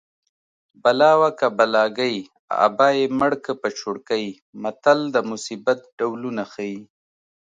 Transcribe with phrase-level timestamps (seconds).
[0.83, 2.15] بلا وه که بلاګۍ
[2.65, 4.25] ابا یې مړکه په چوړکۍ
[4.63, 6.79] متل د مصیبت ډولونه ښيي